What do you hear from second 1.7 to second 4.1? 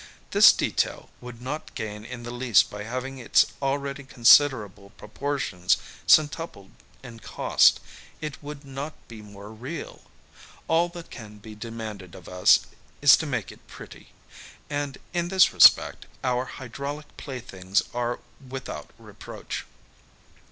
gain in the least by having its already